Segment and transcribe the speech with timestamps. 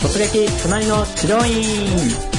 [0.00, 2.36] 突撃隣の治療院。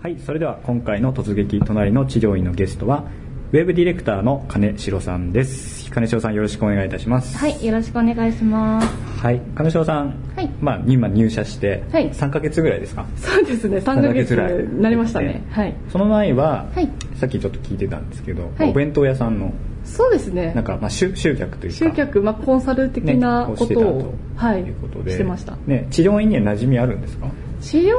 [0.00, 3.04] はいそれでは今回の突撃隣の治療院のゲストは
[3.52, 5.90] ウェブディレクターの金城さんです。
[5.90, 7.36] 金城さんよろしくお願いいたします。
[7.38, 8.88] はいよろしくお願いします。
[9.22, 10.50] はい金城さん、はい。
[10.60, 12.10] まあ今入社してはい。
[12.10, 14.52] 3ヶ月ぐらいですか、そうですね3ヶ月ぐらい。
[14.52, 15.42] になりましたね。
[15.50, 15.74] はい。
[15.90, 18.70] その前は、はいさっきちょっと聞いてたんですけど、はい。
[18.70, 19.52] お弁当屋さんの
[19.84, 20.52] そうですね。
[20.54, 25.56] なんか、まあ、集集客というか集客、まあ、コンサル的なねことを、をしてたとはいいうことで、してました。
[25.66, 27.28] ね、治療院には馴染みあるんですか？
[27.60, 27.94] 治療院に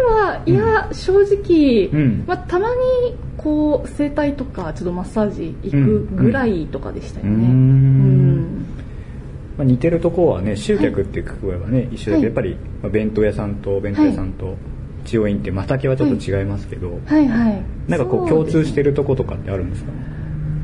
[0.00, 2.24] は、いや正直、うん。
[2.26, 2.74] まあ、たまに
[3.36, 7.32] こう整体とかちょっとマッサージ行くぐらいとかでしたよね。
[7.32, 7.44] うーん。
[7.44, 8.66] うん。
[9.58, 14.56] まあ、似てるところはね集客っていうくくはね、一緒だけど、はいやっぱり、まあ、弁当屋さんとお弁当屋さんと
[15.06, 17.62] 治療院って畑はちょっと違いますけど、はいはい。
[17.88, 19.92] なんかこう共通してるとことかってあるんですか？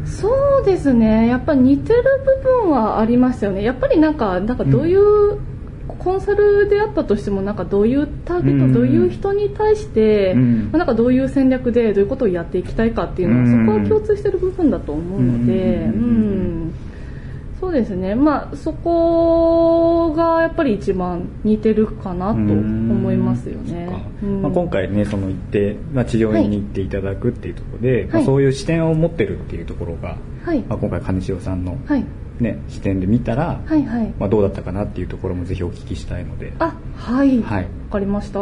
[0.05, 1.29] そうですね。
[1.29, 2.03] やっぱ似てる
[2.43, 3.63] 部分はありますよね。
[3.63, 5.39] やっぱりなんかなんかどういう、
[5.87, 8.73] コンサルであったとしてもなんかどういうターゲット、うん。
[8.73, 10.69] どういう人に対して、うん。
[10.73, 16.03] まあなんかどういう戦略でどういうことをやっていきたいかっていうのは、うんそこは共通してる部分だと思うので、うん。
[16.03, 16.75] うん
[17.63, 18.17] そうですね。
[18.17, 23.89] まあそこがやっぱり一番似てるかなと思いますよね。
[24.43, 30.59] まあ、今回ねその行って、まあ、治療院に行っていただくっていうところで、まあ、はいそういう視点を持ってるっていうところが、はい。
[30.63, 32.05] まあ、今回金城さんの、はい。
[32.41, 34.13] ね、視点で見たら、はいはい。
[34.19, 36.53] まあ、どうだったかなっていうところもぜひお聞きしたいので。
[36.59, 37.39] あはい。
[37.39, 37.67] わ、はい。
[37.93, 38.41] かりました。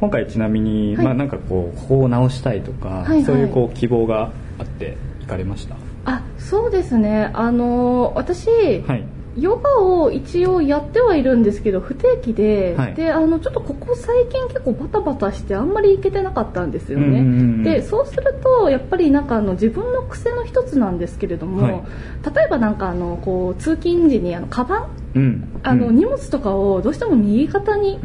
[0.00, 1.04] 今回ちなみに、はい。
[1.04, 3.24] まあなんかこうここを直したいとか、はいはい。
[3.24, 5.76] そういうこう希望があって行かれました？
[6.04, 7.30] あそうですね。
[7.34, 8.48] あの私、
[8.82, 9.04] はい。
[9.36, 12.94] ヨガを一応やってはいるんですけど不定期で,、はい。
[12.94, 21.82] であのちょっとここ最近結構バタバタしてあんまり行けてなかったんですよね、うんうんうんでそうするとやっぱりなんかあの自分の癖の一つなんですけれども、はい。
[22.34, 25.60] 例えばなんかあのこう通勤時にあのカバンうん。
[25.62, 25.96] あの、うん。
[25.96, 27.98] 荷物とかをどうしても右肩に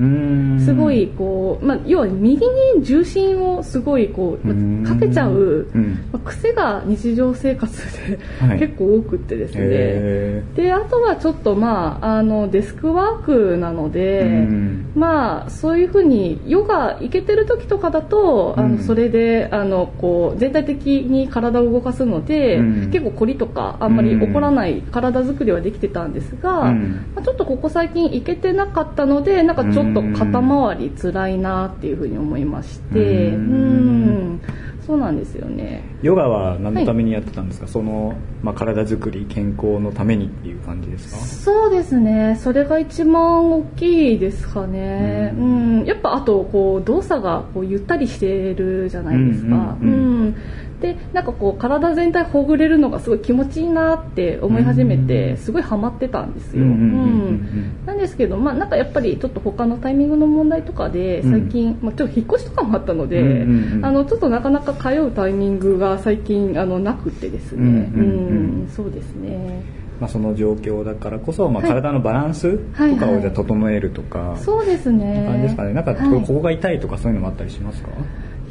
[0.63, 4.83] すごいこう、まあ、要は右に重心をすごいこう、うん。
[4.83, 6.09] まあかけちゃう、うん。
[6.11, 8.59] まあ癖が日常生活で、はい。
[8.59, 14.85] 結構多くってですね、へであとはちょっとまああのデスクワークなので、うん。
[14.95, 18.77] まあそういうふうにヨガ行けてる時とかだと、あうん。
[18.77, 22.89] のそれであのこう全体的に体を動かすので、うん。
[22.91, 32.99] 結構凝りとかあんまり起こらない体作りはできてたんですが、うんまあ、ちょっとここ最近行けてなかったのでなんかちょっと肩周り辛いなっていうふうに思いまして。
[32.99, 34.35] ううん。
[34.35, 34.41] ん
[34.85, 35.83] そうなんですよね。
[36.01, 41.17] ヨガは何のためにやってたんですか、その、まあ、体作り健康のためにっていう感じですか？
[41.19, 42.39] そうですね。
[42.41, 45.83] それが一番大きいですかね、ううん。
[45.83, 49.93] んやっぱあとこう動作がこうゆったりしてるじゃないですか、うんうん。
[49.93, 50.35] うん
[50.81, 63.45] でなんかこう体全体ほぐれるのがすごい気持ちいいなって思い始めてすごいハマってたんですよ、なんですけど、まあ、なんかやっぱりちょっと他のタイミングの問題とかで最近、まあ、ちょっと引っ越しとかもあったので、
[63.81, 69.79] あのちょっとなかなか通うタイミングが最近あのなくてですね、そうですね。
[69.99, 71.71] まあ、その状況だからこそ、まあ、はい。
[71.71, 72.95] 体のバランスとかはい。
[72.97, 75.25] はいをじゃあ整えるとか、そうですね。
[75.27, 75.73] 感じですかね。
[75.73, 76.21] なんかはい。
[76.21, 77.89] ここが痛いとかそういうのもあったりしますか、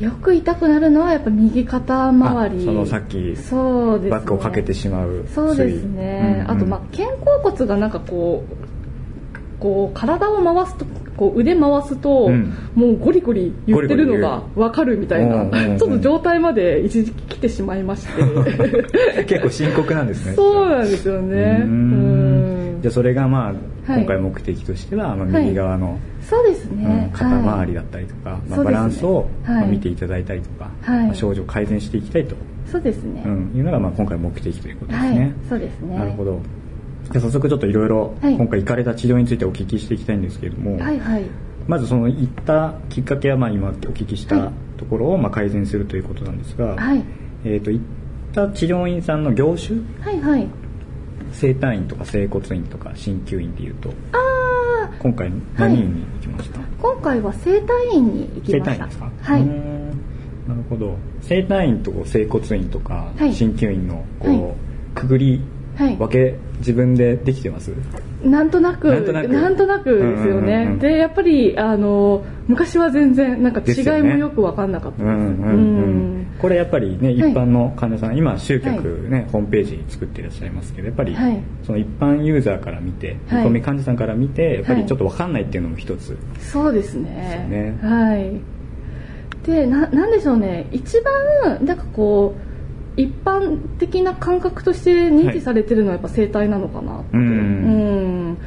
[0.00, 2.62] よく痛くなるのはやっぱ右肩周り。
[2.62, 4.10] あそのさっきそうですね。
[4.10, 6.44] バックをかけてしまうそうですね。
[6.48, 8.68] あとまあ肩甲骨がなんかこう
[9.58, 19.24] こう体を回すとこう腕回すと、うんもうゴリゴリ言ってるのがわかるみたいな、うんうんうんちょっと状態まで一時期来てしまいまして。
[19.26, 21.62] 結構深刻なんですねそうなんですよね。
[21.64, 23.52] ううんんじゃあそれがま
[23.86, 27.10] あはい今回目的としては、まあ、はい右側の、そうですうんね。
[27.14, 32.36] 肩周はいりだったりとか、まあ、そうですねバランスを、まあはい見ていただいたりとか、はいまあ症状を改善していきたいと、
[32.70, 33.22] そうですね。
[33.24, 35.34] うん、いうのがまあ今回目的ということですはいね。。
[35.48, 35.96] そうですね。
[35.96, 36.40] なるほど
[37.10, 41.24] じゃあ早速ちょっといろいろはい今回行かれた治療についてお聞きしていきたいんですけれども、はいはい。
[41.66, 47.02] まずその行ったきっかけはまあ今お聞きしたはいところをまあ改善するということなんですが、はい。
[47.44, 47.84] えー、と行っ
[48.34, 49.80] た治療院さんの業種？
[50.00, 50.46] はいはい。
[51.32, 54.37] 整体院とか整骨院とか鍼灸院でいうとああ。
[54.98, 58.86] 今回何院に行きました、今回は整体院に行き整ました。
[58.86, 59.10] ですか？
[59.20, 59.46] はい。
[59.46, 60.96] なるほど。
[61.22, 63.32] 整体院と整骨院とかはい。
[63.32, 64.54] 鍼灸院のこう、はい。
[64.94, 65.40] くぐり
[65.78, 65.96] はい。
[65.96, 67.70] 分け自分でできてます？
[68.24, 68.88] なんとなく。
[68.88, 69.96] なんとなく。
[69.96, 75.06] ですよね、うんうんうんでやっぱりあの昔は全然なんか違いもよく分かんなかったです。
[75.06, 81.42] うんうんうんこれやっぱりね一般の患者さん、今集客ね、ホームページ作っていらっしゃいますけどやっぱり、はい。
[81.64, 83.46] その一般ユーザーから見て見はい。
[83.46, 84.88] 込み患者さんから見てやっぱりはい。
[84.88, 87.46] ちょっと分かんないっていうのも一つ、そうですね。
[87.48, 87.88] ね。
[87.88, 88.40] はい。
[89.46, 90.68] でななんでしょうね。
[90.70, 92.47] 一番なんかこう
[92.98, 97.22] 一般的な感覚として認知されてるのはやっぱ生態なのかなって、うん。
[97.22, 97.24] う
[98.32, 98.38] ん。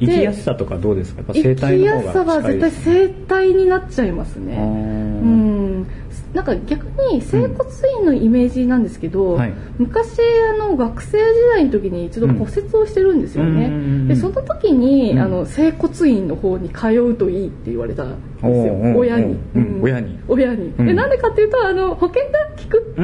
[0.00, 1.18] 生きやすさとかどうですか？
[1.18, 4.56] やっぱ生生態きやの方がすさは絶対生態になっちゃいますね。
[4.56, 5.80] ううん。
[5.82, 5.86] ん
[6.34, 9.52] なんか逆に整骨院のイメージなんですけど、はい。
[9.78, 10.18] 昔
[10.54, 14.08] あの学生時代の時に一度骨折をしてるんですよね、うんうんうんうん。
[14.08, 15.18] でその時に、うん。
[15.18, 18.16] あの整骨院の方に通うといいって言われたん
[18.48, 18.74] ですよ。
[18.96, 19.82] 親に、うんうん。
[19.82, 20.18] 親に。
[20.28, 20.86] 親に、うん。
[20.86, 22.94] でなんでかっていうとあの保険が効く、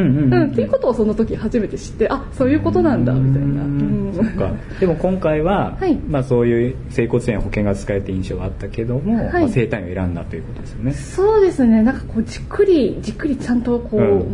[0.52, 4.10] っていうことをその時初めて知ってあそういうことなんだみたいな、ううん。
[4.10, 4.52] んそっか。
[4.80, 5.94] でも今回は、はい。
[5.96, 9.42] まあ、そういう整骨院保険が使えて印象があったけども、はい。
[9.42, 10.92] まあ、生態を選んだということですよね。
[10.92, 11.82] そうですね。
[11.82, 14.24] なんかこうじっくりじっくりちゃんとこう、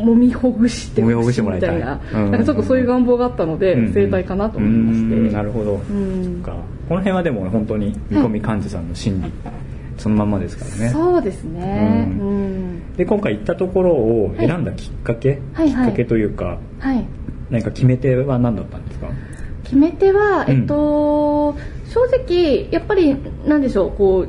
[0.00, 1.76] 揉みほぐしてほぐしてもらいたい。
[1.76, 2.30] みたいな,、うん。
[2.30, 3.92] なんかちょっとそういう願望があったので、うん。
[3.92, 5.32] 整体かなと思いまして、うん。
[5.32, 6.42] なるほど、ん。
[6.44, 6.62] そっか。
[6.88, 9.32] この辺はでも本当に見込み患者さんの心理、
[9.98, 10.88] そのまんまですからね。
[10.90, 12.08] そうですね。
[12.18, 15.70] ううん、で今回行ったところを選んだきっかけ、はい。
[15.70, 15.86] はい。
[15.86, 17.04] きっかけというかはい。
[17.50, 19.08] 何か決め手は何だったんですか？
[19.64, 20.60] 決め手は、うん。
[20.60, 21.54] えっと
[21.86, 23.16] 正直やっぱり
[23.46, 24.28] なんでしょうこう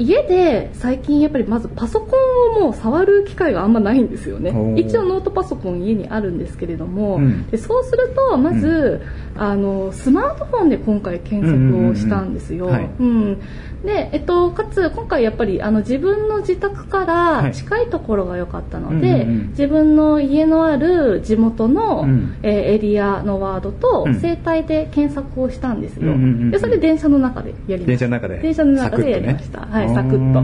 [0.00, 2.16] 家で最近やっぱりまずパソコ
[2.56, 4.50] ンをもう触る機会があんまないんですよね。
[4.76, 7.46] 一応ノートパソコン家にあるんですけれども、うん。
[7.48, 9.02] でそうするとまず、
[9.36, 12.70] あのスマートフォンで今回検索をしたんですよ、
[13.84, 17.44] でえっと、かつ今回やっぱりあの自分の自宅かはい。
[17.44, 19.48] ら近いところが良かったので、うんうんうん。
[19.50, 22.36] 自分の家のある地元の、うん。
[22.42, 24.20] えーエリアのワードとうん。
[24.20, 26.50] 生態で検索をしたんですよ、うんうんうんうん。
[26.50, 27.86] でそれ電車の中でやりました。
[27.86, 28.38] 電車の中で。
[28.38, 30.40] 電車の中でやりました、はいサクッと、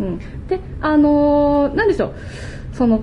[0.00, 0.18] うん、
[0.48, 2.14] であのーなんでしょう。
[2.72, 3.00] その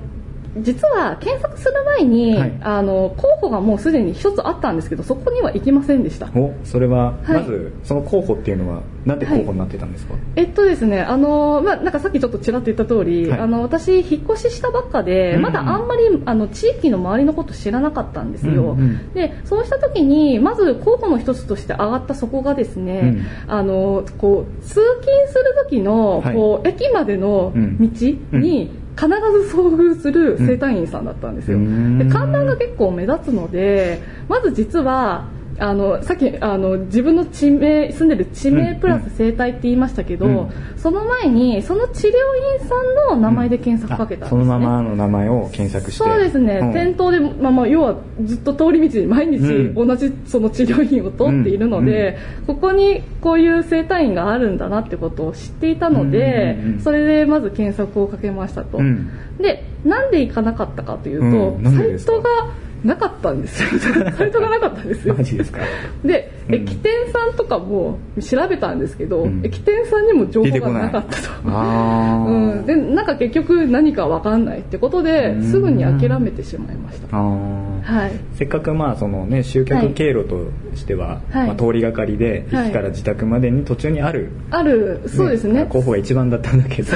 [0.58, 2.58] 実は検索する前に、はい。
[2.62, 6.28] あの候補がもうすでに一つあったんですけどそこには行きませんでした。
[6.36, 7.40] おそれははい。
[7.40, 13.40] まずその候補っていうのはなんで候補になってたんですか、えっとですね、あのまあ、なんかさっきちょっとちらっと言った通り、はい。
[13.40, 15.42] あの私引っ越ししたばっかで、うんうん。
[15.42, 23.26] まだあんまりあの地域の周りのこと知らなかったんですよ、うんうんでそうした時にまず候補の一つとして上がったそこがですね、うん。
[23.48, 24.84] あのこう通勤
[25.28, 26.36] する時の、はい。
[26.36, 27.78] こう駅までのうん。
[27.78, 27.90] 道
[28.38, 31.98] に、必ず遭遇する整体院さんだったんですよ、うん。
[32.00, 35.28] で看板が結構目立つのでまず実は
[35.60, 40.52] あのさっきあの自分の地名住んでる地名プラス生態って言いましたけど、うん
[40.84, 42.12] その前にその治療
[42.60, 44.28] 院さんの名前で検索かけたんです、ね。
[44.28, 46.04] あそのままの名前を検索して。
[46.04, 46.74] そうですね、ん。
[46.74, 47.96] 店頭で、まあ、まあ要は
[48.26, 49.88] ずっと通り道に毎日うん。
[49.88, 59.10] 同じその治療院を通っているので、ここにこういう整体院があるんだなってことを知っていたので、うんうんうんそれでまず検索をかけましたと、うん。
[59.38, 62.52] でなんで行かなかったかというと、サイトが
[62.84, 63.70] なかったんですよ。
[64.18, 65.16] サイトがなかったんですよ。
[65.18, 65.60] マジですか？
[66.04, 66.56] で、うん。
[66.56, 69.42] 駅店さんとかも調べたんですけど、うん。
[69.44, 71.30] 駅店さんにも情報がなかったと。
[71.48, 75.44] うん、でなんか結局何か分かんないってことでうん。
[75.44, 77.18] すぐに諦めてしまいました。
[77.18, 78.12] はい。
[78.36, 81.48] せっかくまあそのね集客経路としては、はい。
[81.48, 82.66] まあ、通りがかりではい。
[82.66, 85.02] 駅から自宅までに途中にある、ある。
[85.08, 85.66] そうですね。
[85.70, 86.92] 候補が一番だったんだけど。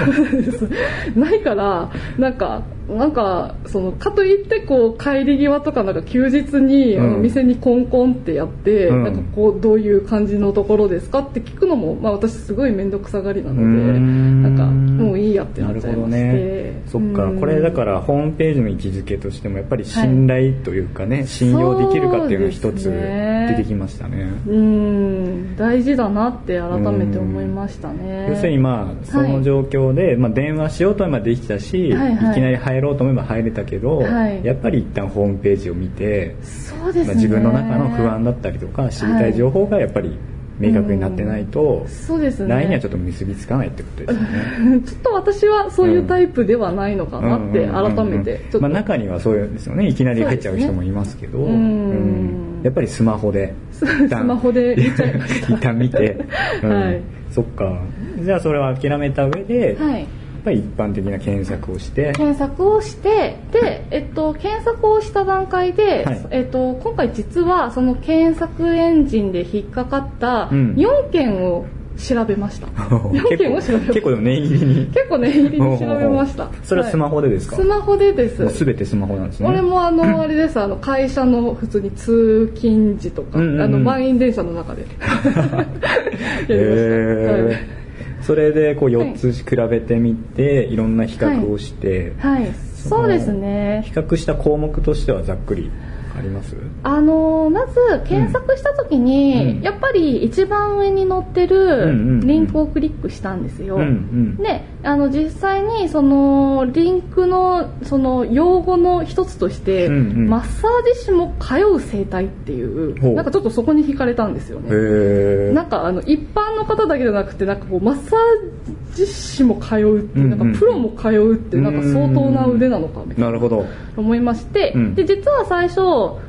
[1.16, 9.04] ないからなんかなんかそのかといってこう帰り際とかなんか休日に、あのうん店にコンコンってやって、うん。
[9.04, 14.44] なんかこうどういう感じのところですかって聞くのも、まあ、私すごい面倒くさがりなのでうん。
[14.44, 16.24] なんかもういいやってなっちゃいまして。
[16.24, 16.84] なるほどね。
[16.88, 17.26] そっか。
[17.26, 24.32] うんこれだからホームページの位置づけとしてもやっぱり信頼というかね、信用できるかっていうのが一つ出てきましたね。
[24.48, 25.56] うん。
[25.56, 28.28] 大事だなって改めて思いましたね。
[28.30, 32.32] 要するにまあその状況で、まあ、電話しようと思えばできたし、はいはい。
[32.32, 34.44] いきなり入ろうと思えば入れたけど、はい。
[34.44, 40.18] やっぱり一旦ホームページを見て、そうですね、まあ、自分の中の不安だったりとか知りたい情報がやっぱり
[40.60, 42.50] 明確になってないと、そうですね。
[42.50, 44.82] LINE にはちょっと結びつかないってことですよね。
[44.86, 49.88] ちょっと私はそういうタイプではないのかなって改めてまあ、中にはそうですよね。
[49.88, 51.46] いきなり入っちゃう人もいますけどね。
[51.46, 51.52] うん。
[51.52, 52.62] うん。
[52.64, 53.86] やっぱりスマホでス
[54.24, 55.54] マホで見ちゃいました。
[55.54, 56.18] 一旦見て、
[56.64, 56.70] うん。
[56.74, 57.02] はい。
[57.30, 57.80] そっか。
[58.20, 60.08] じゃあそれは諦めた上で、はい
[60.48, 62.14] ぱり一般的な検索をして。
[62.14, 66.28] 検索をしてで、えっと、検索をした段階で、はい。
[66.32, 70.74] えっと、今回実はその検索エンジンで引っかかったうん。
[70.76, 71.66] 4件を
[71.98, 73.94] 調べました、 4件を調べました。
[73.94, 74.86] 結構念入りに。
[74.86, 76.50] 結構念入りに調べました。
[76.64, 78.64] それはスマホでですか、スマホでです。
[78.64, 79.50] 全てスマホなんですね。
[79.50, 80.60] 俺もあの あれです。
[80.60, 83.62] あの会社の普通に通勤時とか、うんうんうん。
[83.62, 84.86] あの満員電車の中で。
[84.86, 87.52] やりました、へはい。
[87.52, 87.87] ー
[88.28, 93.84] それでこう4つ比べてみて、い、ろんな比較をして、はい、そうですね。
[93.86, 95.72] 比較した項目としてはざっくり
[96.18, 96.56] あります？
[96.84, 97.76] あのまず
[98.08, 99.62] 検索した時に、うん。
[99.62, 104.38] やっぱり一番上に載ってるリンクをクリックしたんですよ、うんうん。
[104.38, 110.30] であの実際にそのリンクのその用語の一つとして、うんうん。
[110.30, 115.54] マッサージ師も通う生態っていうなんかちょっとそこに惹かれたんですよね。
[115.54, 120.40] なんかあの一般の方だけじゃなくてなんかこうマッサージ師も通うっていう、うんうん。
[120.40, 123.28] なんかプロも通うってなんか相当な腕なのかみたいな。
[123.28, 123.66] なるほど。
[123.96, 124.96] 思いまして、うん。
[124.96, 125.82] で実は最初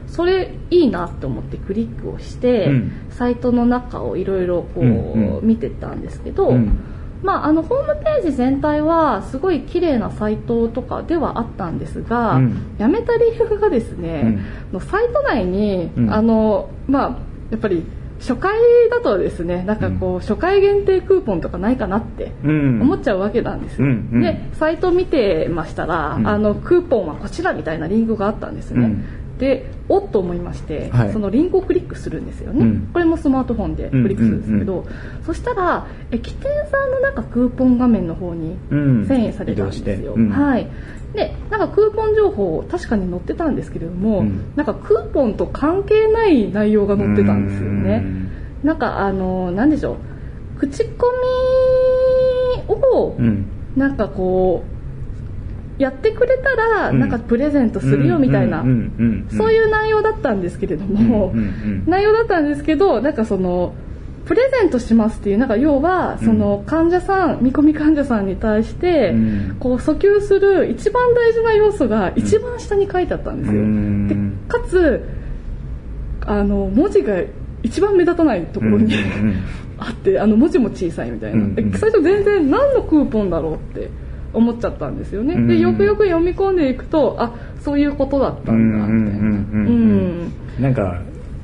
[0.07, 2.93] それいいなって思ってクリックをして、うん。
[3.11, 4.65] サイトの中をいろいろ
[5.43, 6.79] 見てたんですけど、うん。
[7.23, 12.77] まあ、あのホームページ全体はすごい綺麗なサイトとかではあったんですが、うん。
[12.79, 14.39] やめた理由がですね、
[14.73, 16.15] のサイト内に、うん。
[16.15, 17.19] あのまあ、
[17.51, 17.85] やっぱり
[18.21, 18.59] 初回
[18.91, 22.83] だとですねなんかこう、初回限定クーポンとかないかなってうん。
[22.83, 24.23] 思っちゃうわけなんですよ、うんうん。
[24.23, 26.27] でサイト見てましたら、うん。
[26.27, 29.05] あのクーポンはこちらみたいなリンクがあったんですね、うん
[29.39, 31.13] でおっと思いまして、はい。
[31.13, 32.91] そのリンクをクリックするんですよね、うん。
[32.93, 34.87] これもスマートフォンでクリックするんですけど、
[35.25, 39.03] そしたら駅店さんのなんかクーポン画面の方にうん。
[39.05, 40.29] 遷移されたんですよ、うん。
[40.29, 40.69] はい。
[41.15, 44.53] でなんかクーポン情報確かに載ってたんですけれども、うん。
[44.57, 48.05] なんかクーポンと関係ない内容が載ってたんですよね。
[48.63, 49.93] なんかあのなんでしょ
[50.57, 50.59] う。
[50.59, 53.47] 口コミをうんうん。
[53.77, 54.78] なんかこう
[55.79, 57.01] やってくれたらうん。
[57.01, 58.65] なんかプレゼントするよみたいな、
[59.37, 61.33] そういう内容だったんですけれども、
[61.87, 63.75] 内容だったんですけどなんかその
[64.27, 69.57] プレゼントしますっていうなんか要はその患者さん見込み患者さんに対してうん。
[69.59, 73.61] こう訴求する一番大事な要素が一番下に書いてあったんですよ。
[73.61, 74.09] うん。
[74.09, 74.15] で
[74.49, 75.09] かつ
[76.27, 77.23] あの文字が
[77.63, 78.95] 一番目立たないところに、
[79.79, 81.47] あってあの文字も小さいみたいな、
[81.79, 83.89] 最初全然何のクーポンだろうって
[84.33, 85.49] 思っちゃったんですよね、うん。
[85.49, 91.03] でよくよく読み込んでいくとあそういうことだったんだみたいなうんなんか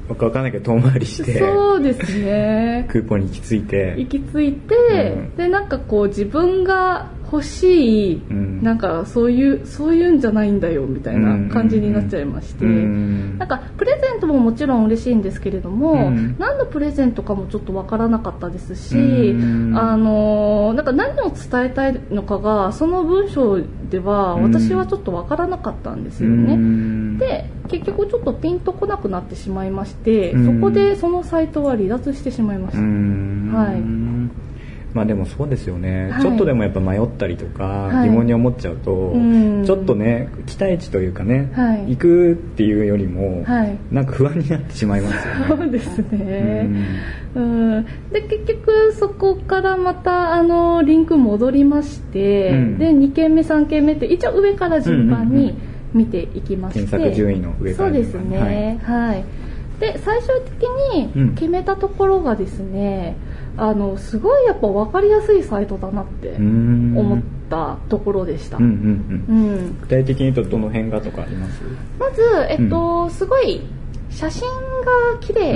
[0.09, 2.87] 僕わかんないけど遠回りしてそうですね。
[2.93, 3.95] クーポンに行き着いて。
[3.97, 5.37] 行き着いて、うん。
[5.37, 8.63] でなんかこう自分が欲しい、うん。
[8.63, 13.39] なんかそういうそういうんじゃないんだよみたいな感じになっちゃいまして、うん。
[13.39, 16.37] なんかプレゼントももちろん嬉しいんですけれども、うん。
[16.39, 19.79] 何のプレゼントかもちょっとわからなかったですし、うん。
[19.79, 23.61] あのなんか何を伝えたいのかがその文章
[23.91, 26.55] では私はちょっとわからなかったんですよね。
[26.55, 27.19] うん。
[27.19, 30.61] で結局ちょっとピンとこなくなってしまいまして、うん。
[30.61, 32.81] そこでそのサイトは離脱してしまいました。
[32.81, 33.53] うん。
[33.53, 33.83] はい
[34.95, 36.23] まあでもそうですよね、はい。
[36.23, 38.09] ちょっとでもやっぱ迷ったりとかはい。
[38.09, 39.65] 疑問に思っちゃうと、うん。
[39.67, 41.91] ちょっとね期待値というかね、はい。
[41.91, 43.77] 行くっていうよりも、はい。
[43.91, 45.47] なんか不安になってしまいますよね。
[45.49, 46.69] そうですね。
[47.35, 52.79] うん、で結局そこからまたあのリンク戻りまして、うん。
[52.79, 55.75] で2件目3件目って一応上から順番にうんうんうん。
[55.95, 58.81] 見ていきまして、検索順位の上からそうですね。
[58.83, 59.25] はい、
[59.81, 60.69] で最終的
[61.15, 61.27] うん。
[61.29, 63.17] に決めたところがですね、
[63.57, 66.95] あのすごいやっぱ分かりやすいサイトだなってうん。
[66.99, 69.37] 思ったところでした、うんうんうん。
[69.37, 69.81] うん。
[69.81, 71.63] 具体的に言うとどの辺がとかあります？
[71.99, 73.61] まず、えっとすごい
[74.11, 75.53] 写真が綺麗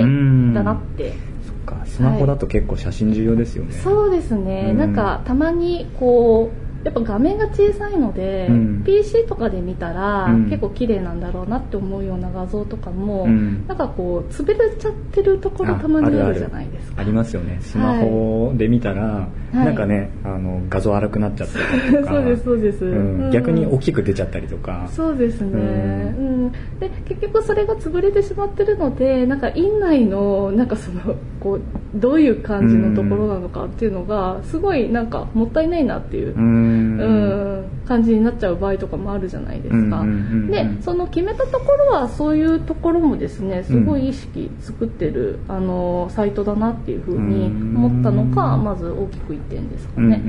[0.53, 1.13] だなって。
[1.45, 4.77] そっかスマホだと結構写真重要ですよね、そうですね、うん。
[4.77, 8.83] なんかたまにこうやっぱ画面が小さいので、うん。
[8.85, 10.45] PC とかで見たら、うん。
[10.45, 13.67] 結構綺麗なんだろうなって思うような画像とかも、うん。
[13.67, 17.01] なんかこう潰れちゃってるところたまにあるじゃないですか。
[17.01, 17.57] ありますよね。
[17.61, 19.55] スマホで見たら、い。
[19.55, 22.13] なんかねあの画像荒くなっちゃったりとか。
[22.13, 23.25] そうですそうです、うん。
[23.25, 23.31] うん。
[23.31, 24.87] 逆に大きく出ちゃったりとか。
[24.91, 26.51] そうですね、ううんん。
[26.79, 31.61] で結局それが潰れてしまってるのでなんか院内のなんかそのこう
[31.95, 36.35] どういう感じのところなのかっていうのがすごいなんかもったいないなっていう。
[36.35, 37.49] う、んうん。
[37.89, 40.05] 感じになっちゃう場合とかもあるじゃないですか、うんうんうんう
[40.45, 40.51] ん。
[40.51, 50.21] でその決めたところはそういうところもですねすごい意識作ってる、あのサイトだなっていうふうに思ったのがまず大きく一点ですかね、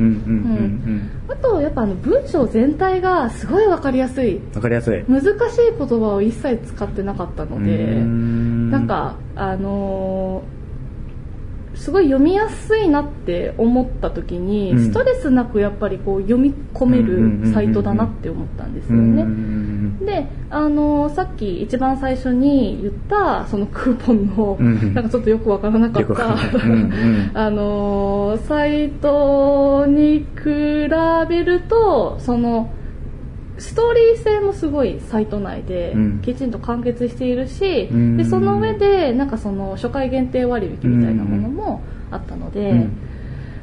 [1.28, 4.40] あとやっぱあの文章全体がすごい分かりやすい。
[4.54, 5.04] わかりやすい。
[5.06, 5.32] 難しい
[5.78, 8.70] 言葉を一切使ってなかったのでうん。
[8.70, 10.59] なんかあのー
[11.80, 14.78] すごい読みやすいなって思った時に、うん。
[14.84, 19.22] ストレスなくやっぱりこう読み込めるサイトだなって思ったんですよね。
[19.22, 26.37] うんで、あのーさっき一番最初に言ったそのクーポンの、うんなんかちょっとよくわからなかった
[27.34, 30.26] あのーサイトに比
[31.28, 32.70] べるとその
[33.60, 36.18] ストーリー性もすごいサイト内でうん。
[36.20, 38.16] きちんと完結しているし、うん。
[38.16, 42.92] でその上でなんかその初回限定割引みたいなものもあったので、うん。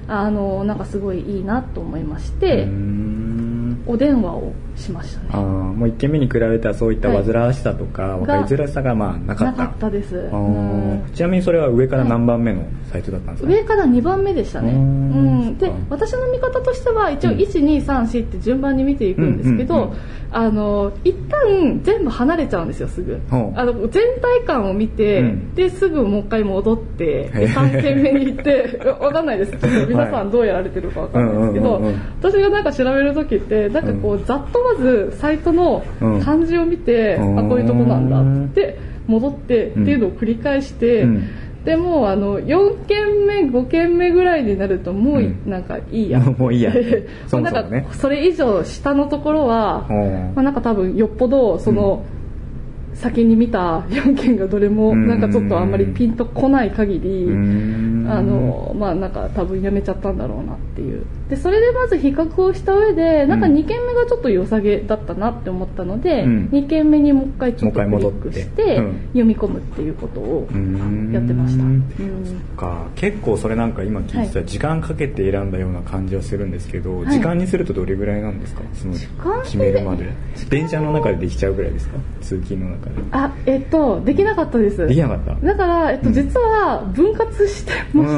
[0.07, 3.83] あのなんかすごいいいなと思いまして、うん。
[3.87, 5.29] お電話をしましたね。
[5.31, 9.63] ああもう1件目に比べたらそういった煩わしさとか分かりづらさがまあなかった。
[9.63, 10.29] なかったです。
[11.15, 15.39] ちなみにそれは上から何番目のサイトだったんですか、上から2番目でしたね、ううん。
[15.49, 17.37] ん、で私の見方としては一応うん。
[17.37, 19.97] 1234って順番に見ていくんですけど、うんうんうん。
[20.29, 23.19] あの一旦全部離れちゃうんですよすぐ。
[23.31, 25.55] あの全体感を見て、うん。
[25.55, 29.57] ですぐもう一回戻ってへえ3軒目に行って わかんないです。
[29.87, 32.01] 皆さんどうやられてるかわかんないですけど、うんうんうんうん。
[32.19, 35.83] 私がなんか調べる時ってなんかこう、ざっとまずサイトの
[36.23, 37.39] 漢字を見て、うん。
[37.39, 41.29] あこういうとこなんだって戻って、うんっていうのを繰り返して、うん。
[41.63, 45.49] でもうあの4件目5件目ぐらいになるともういうん。
[45.49, 46.73] なんかいいや、 もういいや。
[47.27, 49.85] そなんかそれ以上下のところは、
[50.35, 52.03] まあ、なんか多分よっぽどその、
[52.93, 55.07] 先に見た 4件がどれもうん。
[55.07, 57.27] なんかちょっとあんまりピンとこない限り、
[58.09, 66.49] あのまあなんか多分やめちゃったんだろうなっていうでそれでまず比較をした上でなんかうん2件目がちょっと良さげだったなって思ったので、うん。
[66.53, 69.01] 2件目にもう一回ちょっとクリックしてうん。
[69.07, 70.47] 読み込むっていうことを
[71.11, 71.83] やってました、うん。
[72.55, 72.87] か。
[72.95, 77.11] 結構それなんか今聞いてたら時間かけて選んだような感じはするんですけど、はい。
[77.11, 78.61] 時間にするとどれぐらいなんですか？
[78.73, 80.05] その間決めるまで。
[80.49, 81.97] 電車の中でできちゃうぐらいですか？
[82.21, 82.95] 通勤の中で。
[83.11, 84.87] あえっとできなかったです。
[84.87, 85.35] できなかった？
[85.45, 86.13] だから、えっと、うん。
[86.13, 88.09] 実は分割してまし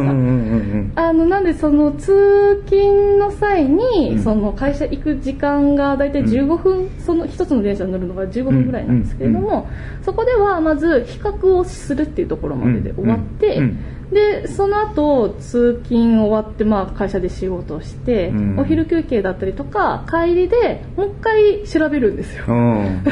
[0.95, 4.23] た、あのなんでその通勤の際に、うん。
[4.23, 9.67] その会社行く時間が大体15分、その一つの電車に乗るのが15分ぐらいなんですけれども、
[10.01, 13.63] そこではまず比較をするっていうところまでで終わって、うん。
[13.63, 13.79] うん
[14.11, 18.59] でその後通勤終わって、まあ、会社で仕事をして、うん。
[18.59, 22.45] お昼休憩だったりとか帰りでもう一回調べるんですよ。
[22.47, 23.03] うんうんうん。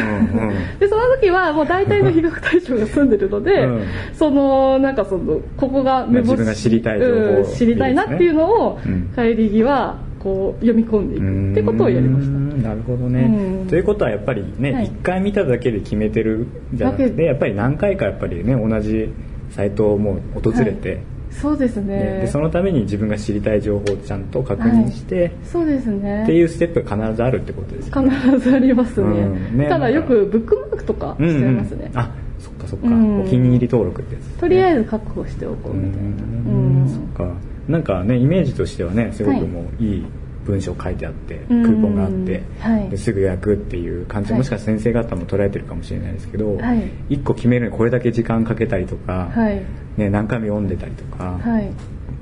[0.80, 3.82] でその時はもう大体の比較対象が済んでるので、うん。
[4.14, 9.10] そのなんかそのここが目星自分が知りたい情報うん知りたいなっていうのをうん。
[9.16, 12.32] 帰り際こう読み込んでいくってことをやりました。
[12.32, 12.64] ん。
[12.64, 13.68] なるほどね、うん。
[13.68, 14.86] ということはやっぱりね、はい。
[14.86, 19.10] 一回見ただけで決めてるんじゃなくてやっぱり何回かやっぱりね同じ
[19.52, 21.02] サイトをもう訪れて、
[21.32, 21.96] そうですね。
[21.98, 22.04] ね。
[22.22, 26.24] でそのために自分が知りたい情報をちゃんと確認して、そうですね。
[26.24, 28.12] っていうステップが必ずあるってことですよね。
[28.12, 29.58] 必ずありますね,、うん。
[29.58, 33.22] ねただよくブックマークとかしちゃいますね、うんうんあそっかそっか、うん。
[33.22, 36.88] お気に入り登録ってやつですね、とりあえず確保しておこうみたいな、うん。
[36.88, 37.34] そっか。
[37.68, 40.06] なんかねイメージとしてはねすごはいくもういい
[40.48, 41.64] 文章書いてあって、うん。
[41.64, 42.90] クーポンがあって、はい。
[42.90, 44.40] ですぐ予約っていう感じ、はい。
[44.40, 46.90] もしかしたら先生方も捉えてるかもしれないですけど、はい。
[47.10, 49.62] 一個決めるのにこれだけ時間かけたりとか、はい。
[49.98, 51.70] ね、何回も読んでたりとか、はい。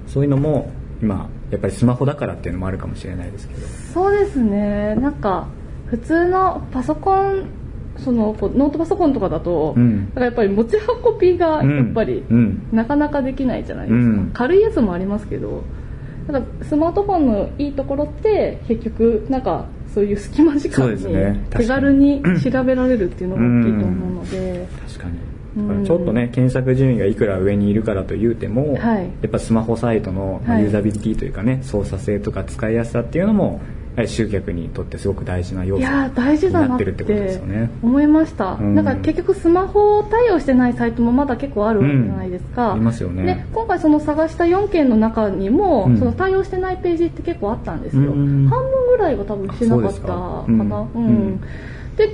[0.08, 3.68] そういうのも今やっぱりスマホだからっていうのもあるかもしれないですけど。
[3.94, 4.96] そうですね。
[4.96, 5.48] なんか
[5.88, 7.48] 普通のパソコン
[7.98, 10.00] そのノートパソコンとかだと、うん。
[10.00, 12.68] なんかやっぱり持ち運びがやっぱり、うん。
[12.72, 14.32] なかなかできないじゃないですか、うん。
[14.34, 15.64] 軽いやつもありますけど
[16.28, 21.06] なんかスマートフォンのいいところって結局なんかそういう隙間時間に
[21.52, 25.20] 手軽に調べられるっていうのが大きいと思うので、確かに。
[25.58, 25.68] うん。
[25.68, 29.04] だからちょっとね検索順位がいくら上にいるからというても、はい。
[29.04, 33.62] やっぱスマホサイトのユーザビリティというかね、操作性とか使いやすさっていうのも
[34.06, 36.08] 集客にとってすごく大事な要素にな
[36.76, 37.70] ってるってことですよね。
[37.82, 38.76] 思いました、うん。
[38.76, 43.24] なんか結局スマホ対応してないサイトもまだ結構あるわけじゃないですか、うんありますよね。
[43.24, 45.98] で今回その探した4件の中にも、うん。
[45.98, 50.88] その対応してないページって結構あったんですよ、うん半分ぐらいは多分してなかったかな。
[50.94, 51.42] うん。
[51.96, 52.10] で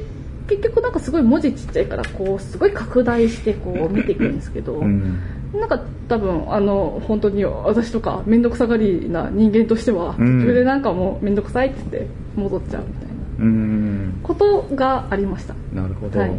[0.48, 5.20] 結局なんかすごい文字ちっちゃいからこうすごい拡大してこう見ていくんですけど、うん
[5.54, 10.42] なんか多分あの本当に私とか面倒くさがりな人間としてはうん。
[10.42, 13.14] 途中でなんかもう面倒くさいって言って戻っちゃうみたいな。
[13.40, 14.20] うん。
[14.24, 15.56] ことがありました。
[15.74, 16.32] なるほど、はい。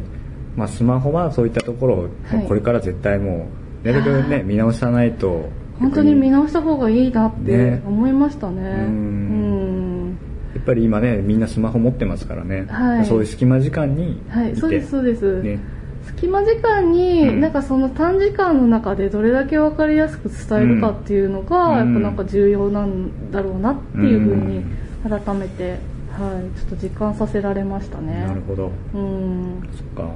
[0.57, 3.48] まあ、スマホはそういったところを、はいこれから絶対も
[3.85, 5.48] うなるべくね見直さないと
[5.79, 7.83] 本当に見直した方がいいなってね。
[7.87, 8.62] 思いましたね。
[8.62, 8.64] ん。
[8.64, 10.18] うん。
[10.55, 13.07] やっぱり今ねみんなスマホ持ってますからね、はい。
[13.07, 15.59] そういう隙間時間にはいそうですそうです、ね
[16.07, 17.41] 隙間時間に、うん。
[17.41, 21.77] なんかその短時間の中でどれだけ分かりやすく伝えるかっていうのが、うん。
[21.77, 24.67] やっぱなんか重要なんだろうなっていうふうにうん。
[25.03, 25.79] 改めて、
[26.12, 28.25] はい、ちょっと実感させられましたね。
[28.27, 28.71] なるほど。
[28.95, 29.69] うん。
[29.77, 30.12] そっか、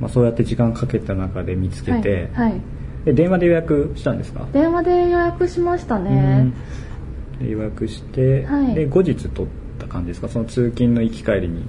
[0.00, 2.60] まあ、そうやって時間かけた中で見つけて、はいはい、
[3.06, 4.46] で電話で予約したんですか？
[4.52, 6.52] 電話で予約しましたね、
[7.38, 8.74] で予約して、はい。
[8.74, 10.28] で後日取った感じですか？
[10.28, 11.60] その通勤の行き帰りに。
[11.60, 11.64] 行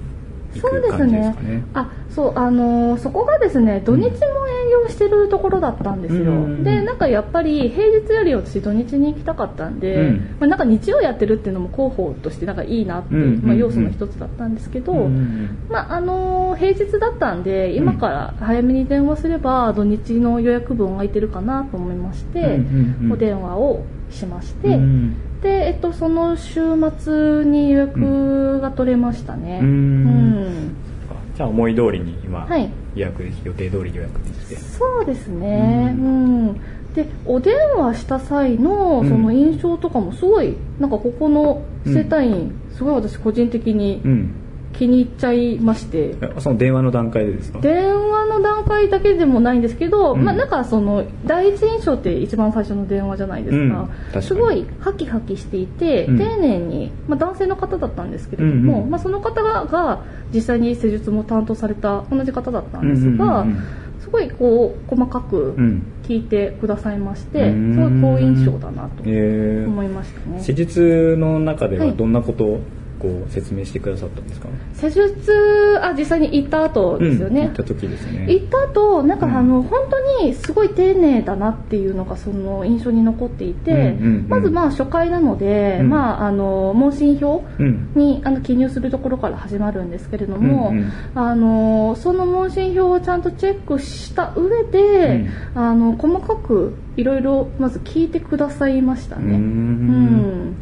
[0.56, 1.64] そうですね。
[1.74, 4.12] あそうあのーそこがですね土日も営
[4.84, 6.64] 業してるところだったんですよ、うん。
[6.64, 10.36] でなんかやっぱり平日より私土日に行きたかったんで、うん。
[10.40, 13.42] まあ、なんか日曜やってるっていうのも広報としてなんかいいなって、うん。
[13.44, 15.58] まあ、要素の一つだったんですけど、うん。
[15.68, 22.60] まああのー平日だったんで今から早めに電話すれば土日の予約分空いてるかなと思いまして、
[23.12, 26.60] お電話をしまして、うんで、えっと、その週
[26.98, 29.60] 末に予約が取れましたね。
[29.62, 30.40] ううん。
[30.70, 30.76] ん
[31.36, 32.70] じゃあ思い通りに今、はい。
[32.94, 34.56] 予約で予定通り予約できて。
[34.56, 35.94] そうですね。
[35.96, 36.06] うう
[36.50, 36.60] ん。
[36.94, 39.08] で、お電話した際のうん。
[39.08, 44.30] その印象とかもすごい、なんかここの整体院、すごい私個人的にうん
[44.72, 46.14] 気に入っちゃいまして。
[46.20, 47.60] えその電話の段階でですか？
[47.60, 50.24] 電話の段階だけでもないんですけど、うん。
[50.24, 53.70] まあなんかその第一印象って一番最初の電話じゃないですうん。
[54.12, 56.18] か,、すごいハキハキしていて、うん。
[56.18, 63.62] 丁寧に、まあ、男性の方だったんですけれども、うんうんまあ、その方がが実際に施術も担当された同じ方だったんですが、うんうんうん
[63.98, 65.82] すごいこう細かくうん。
[66.04, 67.74] 聞いてくださいまして、うん。
[67.74, 70.40] すごい好印象だなとえー思いましたね。
[70.40, 71.96] 施術の中でははい。
[71.96, 72.60] どんなことを
[72.98, 78.26] こう説明してくださったんですか、施術あ実際に行った後ですよね、うん行った時ですね。
[78.28, 79.36] 行った後なんかうん。
[79.36, 84.26] あの、本当にすごい丁寧だなっていうのがその印象に残っていて、うんうんうん。
[84.28, 85.90] まずまあ初回なので、うん。
[85.90, 87.90] まあ、あの問診票うん。
[87.94, 90.92] にあの記入するところから始まるんですけれども、うんうん。
[91.14, 99.34] あのその問診票をちゃんとチェックした上で、あの細かくいろいろまず聞いてくださいましたね。
[99.34, 100.56] うん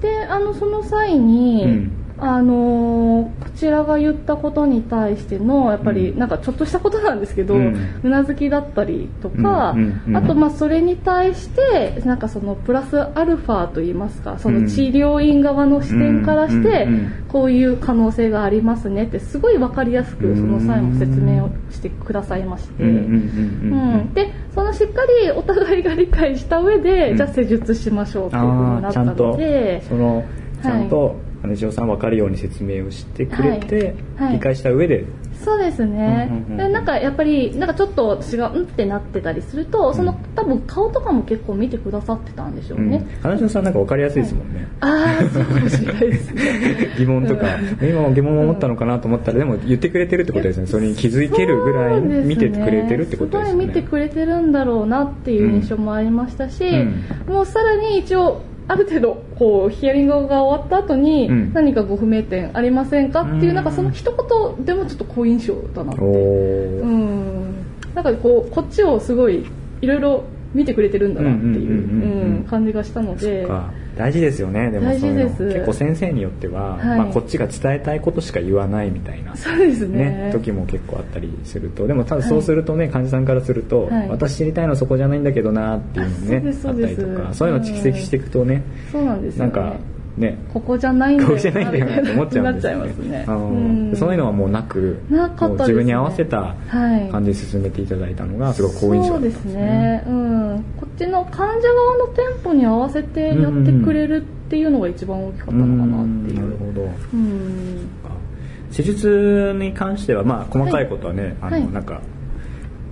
[0.00, 1.99] であのその際に、うん。
[2.20, 6.18] あのこちらが言ったことに対してのやっぱりうん。
[6.18, 9.74] なんかちょっとしたことなんですけど、ううんなずきだったりとか、
[10.14, 14.64] あとまあそれに対してなんかそのプラスアルファといいますかそうん。
[14.64, 16.88] の治療院側の視点からして
[17.28, 22.82] こういう可能性がありますねってすごい分かりやすくその際も説明をしてくださいまして。
[22.82, 27.16] うんでそのしっかりお互いが理解した上で、うん。
[27.16, 30.24] じゃあ施術しましょうっていうふうになったのでその
[30.62, 34.28] ちゃんはと金城さん分かるように説明をしてくれて、はい。
[34.28, 34.32] はい。
[34.34, 35.04] 理解した上で。
[35.44, 42.90] そうですね、うんうんうんでなんかやっぱりなんかちょっと私がうんってなってたりするとその多分顔とかも結構見てくださってたんでしょううん。
[42.90, 46.94] ね、金城さんなんか分かりやすいですもんね、ああそうかもしれないですね。
[46.98, 47.46] 疑問とか、
[47.80, 50.66] 今も疑問を持ったのかなと思ったらでも言ってくれてるってことですね。
[50.66, 53.50] それに気づけるぐらい見てくれてるってことですよね。
[53.50, 56.64] すごい見てくれてるんだろうなっていう印象もありましたし、
[57.26, 61.52] うもうさらに一応ある程度こうヒアリングが終わった後にうん。
[61.52, 63.54] 何かご不明点ありませんかっていううん。
[63.56, 66.02] なんかその一言でもちょっと好印象だなって。
[66.02, 67.66] うん。
[67.94, 69.44] なんかこうこっちをすごい
[69.82, 72.44] いろいろ見てくれてるんだなっていううんうんうんうんうん。
[72.44, 73.44] 感じがしたので。
[73.44, 74.70] か大事ですよね。
[74.70, 76.98] でもそういうの結構先生によっては、はい。
[76.98, 80.04] まあ、こっちが伝えたいことしか言わないみたいなそうですね。
[80.28, 81.86] ね時も結構あったりすると。
[81.86, 84.08] でもただそうするとね、患者さんからすると、はい。
[84.08, 89.52] 私知りたいのはそこじゃないんだけどなっていうのねあったりとかそういうの蓄積していくとね、そうなんですよね。
[89.52, 89.76] なんか
[90.20, 90.38] ね。
[90.52, 93.24] ここじゃないんだよここじゃないんだよなって思っちゃうんですよなっちゃいますね。
[93.26, 93.96] あのうん。
[93.96, 97.10] そういうのはもうなくなかったね自分に合わせたはい。
[97.10, 99.54] 感じで進めていただいたのがすごい好印象だったんですすね。
[99.54, 106.42] ね、うん、こっちの患者側の店舗に合わせてやってくれるっていうのが一番大きかったのかなっていう。
[106.42, 106.90] なるほど。
[107.14, 107.88] うん。
[108.70, 112.00] 施術に関してはまあ細かいことはね、あの、はいなんか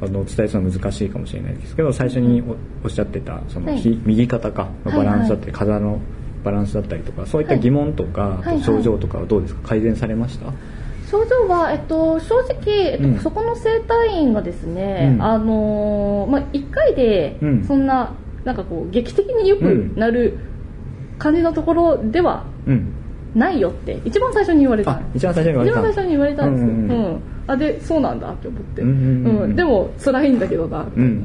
[0.00, 3.80] あのお伝えするのは難しいかもしれないですけど最初におおっしゃってたその、はい。
[3.80, 6.00] ひ右肩かのバランスだったり、は体の
[6.44, 8.62] バランスだったりとかそういった疑問とか、はいはい。
[8.62, 9.68] 症状とかはどうですか？
[9.68, 10.52] 改善されました、
[11.10, 13.18] 症状は、えっと、正直、えっとうん。
[13.20, 15.22] そこの整体院がですね、うん。
[15.22, 17.64] あのーまあ、1回でうん。
[17.64, 18.12] そんな,、
[18.44, 19.62] なんかこう劇的に良く
[19.96, 20.38] なる
[21.18, 22.92] 感じのところではうん、
[23.34, 25.80] ないよって一番最初に言われたあ一番最初に言われた。
[25.80, 27.20] 一番最初に言われたんですよ、うんうんうん。
[27.46, 28.88] あでそうなんだって思って、うん
[29.42, 31.24] うんでも辛いんだけどな、うん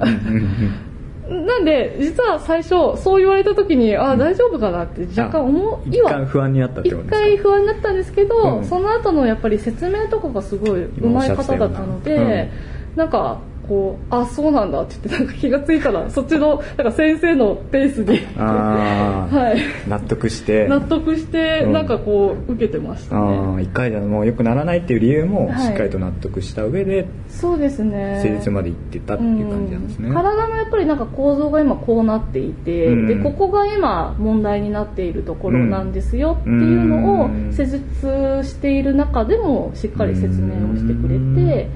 [1.53, 7.19] なんで実は最初そう言われた時にあ大丈夫かなって若干思うんいは一回不安になったって一ことですか？
[7.21, 8.65] 回不安になったんですけど、うん。
[8.65, 12.49] その後のやっぱり説明とかがすごい上手い方だったので、
[12.95, 19.89] なんかこうあそうなんだって言ってなんか気がついたらそっちのなんか先生のペースに はい。
[19.89, 20.67] 納得して。
[20.67, 21.73] 納得してうん。
[21.73, 25.59] なんかこう受けてましたあね、あ一回じゃもう良くならないっていう理由もはい。
[25.59, 28.19] しっかりと納得した上でそうですね。
[28.21, 30.13] 施術まで行ってたっていう感じなんですね、うん。
[30.13, 33.07] 体のやっぱりなんか構造が今こうなっていて、うん。
[33.07, 41.69] でここが今問題になっているところなんですよっていうのをうん施術している中でもしっかり説明をしてくれて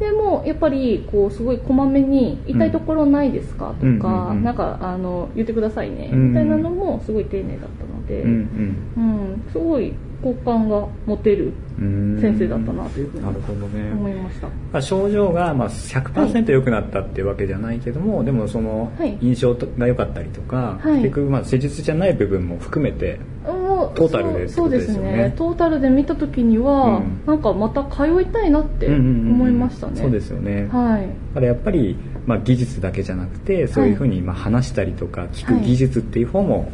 [0.00, 3.74] でもやっぱりこうすごいこまめに痛いところないですか？
[3.78, 3.98] とうんうん。
[4.00, 6.08] かうんうんなんかあの言ってくださいね。
[6.12, 13.26] うんみたいなのもすごい丁寧だったので、うんうん、すごい好感が持てるうん先生だったなというふうに
[13.92, 14.48] 思いました。
[14.48, 19.18] まあ症状がまあ100%良くなったっていうわけじゃないけども、でもそのはい。
[19.20, 21.02] 印象が良かったりとか、はい。
[21.02, 23.52] 結局まあ施術じゃない部分も含めても
[23.94, 25.12] トータルでそうでですね。
[25.12, 25.34] ね。
[25.36, 27.22] トータルで見た時には、うん。
[27.26, 31.02] なんかまた通いたいなってうんうんうん思いましたね、そうですよね、はい。
[31.02, 35.62] だからやっぱり、まあ、技術だけじゃなくてそういうふうにまあ話したりとか聞くはい。
[35.62, 36.70] 技術っていう方も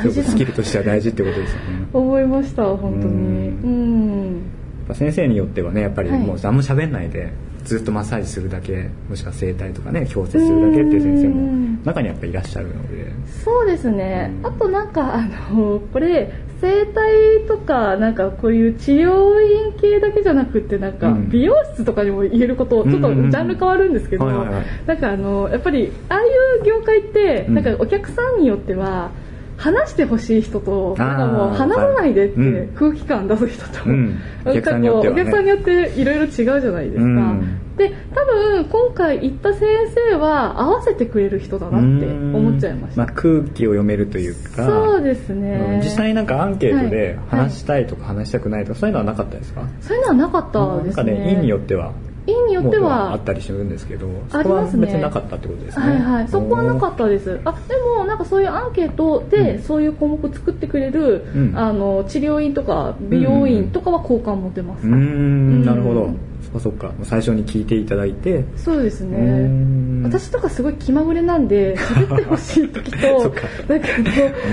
[0.00, 1.64] すごく大事だなスキルとしては大事ってことですよね。
[1.92, 3.48] 思いました本当に。
[3.48, 4.32] ううん。
[4.32, 6.18] やっぱ先生によってはねやっぱりはい。
[6.20, 7.32] もう何も喋んないで
[7.64, 13.12] ずっとマッサージするだけもしくは整体とかね矯正するだけっていう先生うもん中にやっぱりいらっしゃるので。
[13.42, 14.46] そうですね、うん。
[14.46, 15.22] あとなんかあ
[15.52, 21.28] のこれ整体とかなんかこういう治療院系だけじゃなくてなんかうん。
[21.30, 26.24] 美容室とかにも言えることちょっとジャンル変わるんですけど、なんかあのやっぱりああい
[26.60, 27.54] う業界ってうん。
[27.54, 29.10] なんかお客さんによっては
[29.56, 34.18] 話してほしい人となんかもう話さないでってうん空気感出す人と、うん。
[34.44, 35.22] お客さんによってはね。
[35.22, 37.60] お客さんによっていろいろ違うじゃないですか、うん。
[37.76, 39.68] で多分今回行った先
[40.10, 44.64] 生は合わせてくれる人だなって思っちゃいました、まあ、空気を読めるというか。
[44.66, 45.40] そうですうん。
[45.40, 47.40] ね、実際なんかアンケートではい。
[47.42, 49.62] 話したいとか話したくないとかそういうのはなかったですか？
[49.80, 51.92] そういうのはなかったなんかですねね院によっては
[52.26, 54.86] 院によってもうあはったりするんですけどあそこはりますね。
[54.86, 55.86] 別になかったってことですね。
[55.86, 56.28] はいはい。
[56.28, 57.40] そこはなかったです。
[57.44, 59.62] あでもなんかそういうアンケートでうん。
[59.62, 61.58] そういう項目作ってくれる、うん。
[61.58, 66.04] あの治療院とか美容院とかは好感持てます、うーんなるほど。
[66.04, 66.92] うんそっかそっか。
[67.04, 68.44] 最初に聞いていただいて。
[68.56, 69.18] そうですね。
[69.18, 70.02] ん。
[70.04, 72.98] 私とかすごい気まぐれなんで喋ってほしい時と
[73.68, 73.88] なんか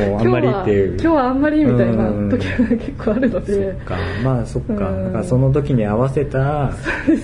[0.10, 0.90] もうあんまりっていう。
[0.94, 2.30] 今日は今日はあんまりみたいなうん。
[2.30, 3.98] 時が結構あるのそでっか。
[4.24, 4.76] まあそっか。
[4.76, 6.74] からその時に合わせた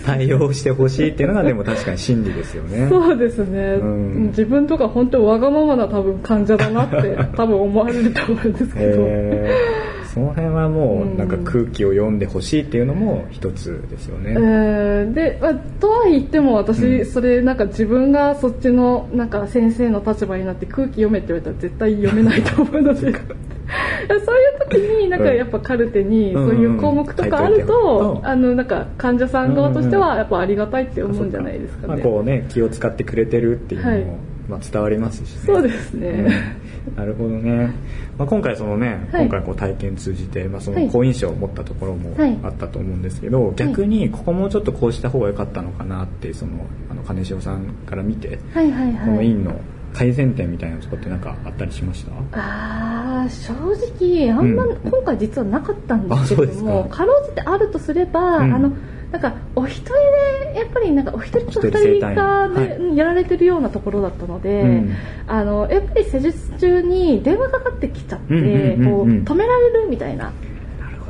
[0.06, 2.88] 対応をしてほしいっていうのがでも確かに真理ですよね。
[2.90, 4.28] そうですね、うん。
[4.28, 9.87] 自分とか本当わがままな多分患者だなって多分思われると思うんですけど、えー
[10.18, 11.28] その辺はもうんうなん。
[11.28, 17.06] か空気を読んでほしいっていうのも一つですよね、えーで、まあ、とは言っても私、うん。
[17.06, 23.00] それなんか自分がそっちのなんか先生の立場になって空気読めって言われたら絶対読めないと思うので。
[23.00, 28.28] そ ういう時になんかやっぱカルテにそういう項目とかあると、うん。
[28.28, 32.04] あのなんか患者さん側としてはやっぱありがたいって思うんじゃないですかまあ、ね。
[32.04, 34.06] こうね気を使ってくれてるっていうのも、はい
[34.50, 35.42] まあ、伝わりますしね。
[35.46, 36.28] そうですね、
[36.88, 36.96] うん。
[36.96, 37.74] なるほどね、
[38.18, 39.24] まあ、今回そのね、はい。
[39.24, 40.86] 今回こう体験通じて、まあ、そはい。
[40.86, 42.40] の好印象を持ったところもはい。
[42.44, 49.60] あったと思うんですけど、逆にここもうちょっとこうした方が良かったのかなってそのあの金城さんから見て、はいはいこのはい院の
[49.94, 52.12] 改善点みたいなところって何かあったりしました？
[52.34, 53.54] あー正
[53.98, 54.78] 直あんま、うん。
[54.78, 58.54] 今回実はなかったんですけれどもかろうじてあるとすれば、うん。
[58.54, 58.72] あの
[59.12, 59.94] なんかお一人
[60.54, 62.78] でやっぱりなんかお一人と二人が、ねはい。
[62.78, 64.96] うんやられてるようなところだったので、うん
[65.28, 70.34] あのやっぱり施術中に電話かかってきちゃって、こう止められるみたいな。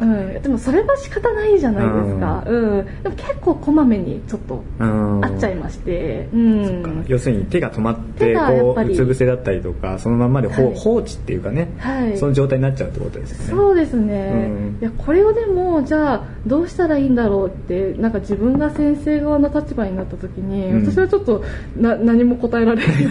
[0.02, 2.86] うん、でもそれは仕方ないじゃないですか、うん。
[3.04, 5.22] でも結構こまめにちょっとうん。
[5.22, 10.76] 会っちゃいまして、うん、要するに手が止まってこううつ伏せだったりとかそのまんまで放,、はい。
[10.76, 12.18] 放置っていうかね、はい。
[12.18, 13.62] その状態になっちゃうってことですよね。
[13.62, 14.78] そうですね、うん。
[14.82, 20.86] いやこれをでもじゃあどうしたらいいんだろうってなんか自分が先生側の立場になった時に、うん。
[20.86, 21.44] 私はちょっと
[21.76, 23.06] な何も答えられない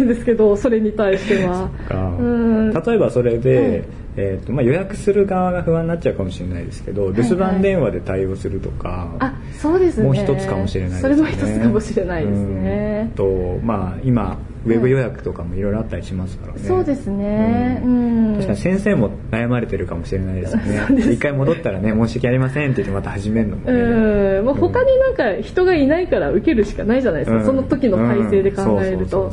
[0.00, 1.68] んですけど それに対しては。
[1.88, 2.16] か。
[2.18, 2.72] うん。
[2.72, 4.02] 例えばそれで、はい。
[4.14, 10.04] えーとまあ、予約する側が不安になっちゃうかもしれないですけど、い留守番電話で対応するとか、あそうですね。
[10.04, 11.02] もう一つかもしれないですね。
[11.02, 13.06] それも一つかもしれないですね。
[13.10, 17.80] うん、とまあ今ウェブ予約とかもいろいろあったりしますからね、そうですね。
[17.84, 18.32] ううん。
[18.32, 23.72] ん確かに先生も悩まれてるかもしれないですよね 一回戻ったらね申し訳ありませんって言ってまた始めるのもね。
[23.72, 24.44] うん。
[24.46, 27.44] もう他になんか人がいないから受けるしかないじゃないですか、うん。
[27.44, 29.30] その時の体制で考えると。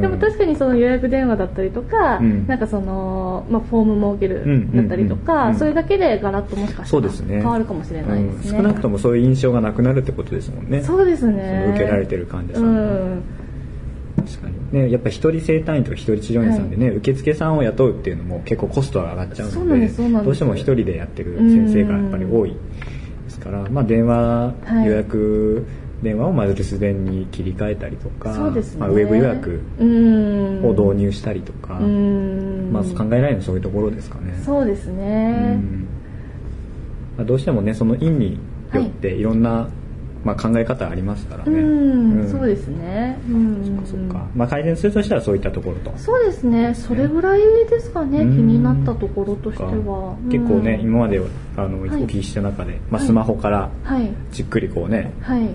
[0.00, 2.46] でも確かにその予約電話だったりとか、うん。
[2.46, 8.62] なんかその、まあ、フォーム設けるだったりとか、それだけでガラッともしかしたら変わるかもしれないですね、うん。
[8.64, 10.82] 少なくともそういう印象がなくなるってことですもんね。
[10.82, 11.66] そうですね。
[11.70, 13.22] 受けられてる患者さうん
[14.30, 14.82] 確かに。
[14.84, 19.88] ねやっぱ一人整体院とか一人治療院さんでね、受付さんを雇うっていうのも結構コストが上がっちゃうので
[20.24, 22.56] どうしても一人でやってる先生がやっぱり多いで
[23.30, 24.86] すから、まあ、電話はい。
[24.86, 25.66] 予約
[26.02, 30.64] 電話をまず留守電に切り替えたりとか、ね、まあ、ウェブ予約うん。
[30.64, 32.70] を導入したりとか、うん。
[32.72, 34.40] まあ、考えられるのはそういうところですかね。
[34.44, 35.86] そうですうね、ん。
[37.18, 38.38] まあ、どうしてもねその院に
[38.72, 39.68] よっていろんな、
[40.24, 41.60] まあ、考え方ありますからうね。
[41.60, 42.30] ん、うん。
[42.30, 43.18] そうですね。
[43.28, 43.82] うん。
[43.84, 45.92] そっか、まあ、改善するとしたらそういったところと。
[45.96, 46.74] そうですね。
[46.74, 50.16] それぐらいですかね、うん気になったところとしては。
[50.30, 50.88] 結構ね、うん。
[50.88, 51.20] 今まで
[51.56, 51.90] あの、はい。
[51.90, 53.06] お聞きした中で、まあ、はい。
[53.06, 54.10] スマホからはい。
[54.30, 55.48] じっくりこうねはい。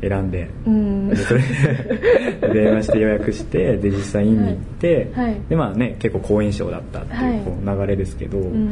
[0.00, 5.10] 選んでうそれで 電話して予約してで実際院に行って、
[5.48, 8.70] でまあね結構好印象だったっていうこう流れですけど、うん。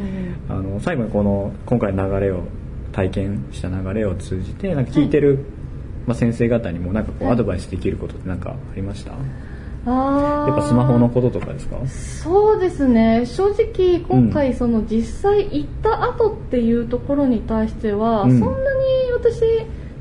[0.48, 2.40] あの最後にこの今回の流れを
[2.92, 5.44] 体験した流れを通じてなんか聞いてる、
[6.06, 7.32] まあ、先生方にもなんかこうはい。
[7.32, 9.12] アドバイスできることって何かありました、
[9.86, 11.76] あやっぱスマホのこととかですか？
[11.88, 13.26] そうですね。
[13.26, 18.38] 正直今回その実際行った後っていうところに対しては、うん。
[18.38, 19.40] そんなに私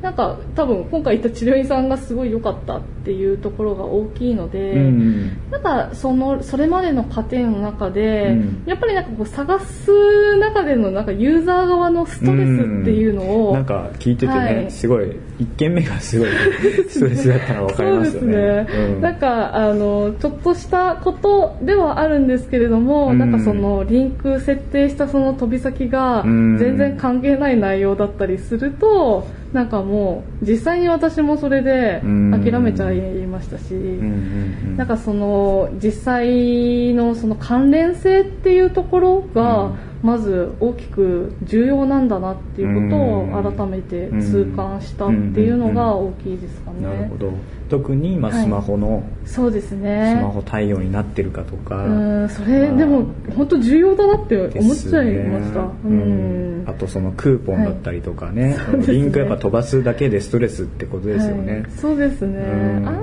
[0.01, 8.63] なんか多分今回行った治療院さんがすごい良かったっていうところが大きいので、うんなんかそのそれまでの過程の中で、うん。
[8.65, 14.71] やっぱりなんかこう探す中でのなんかユーザー側のストレスっていうのを、なんか聞いててね、はい。
[14.71, 16.29] すごい一件目がすごい
[16.89, 18.27] ストレスだったのが分かりますよね。
[18.27, 19.01] そうですね、うん。
[19.01, 23.19] なんかあのちょっとしたことではあるんですけれども、うん。
[23.19, 26.57] なんかそのリンク設定したその飛び先がうん。
[26.57, 32.31] 全然関係ない内容だったりするとなんかもう実際に私もそれでうん。
[32.31, 46.81] 諦めちゃいましたし、なんかその実際のその関連性っていうところがまず大きく重要なんだなっていうことを改めて痛感したっていうのが大きいですかね。
[46.81, 47.31] なるほど。
[47.69, 48.43] 特にまあはい。
[48.43, 50.17] スマホの、そうですね。
[50.19, 51.89] スマホ対応になってるかとか、う
[52.25, 52.77] ん、それまあ。
[52.77, 55.61] でも本当重要だなって思っちゃいました。
[55.61, 56.63] ねううん。
[56.63, 56.69] ん。
[56.69, 58.93] あとそのクーポンだったりとかね,、そうですね。
[58.93, 61.65] リンクやっぱ飛ばすだけでストレスってことですよね、はい。
[61.77, 62.87] そうですね、うん。
[62.87, 63.01] あんま